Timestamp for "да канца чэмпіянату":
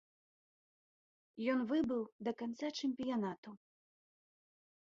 2.29-3.49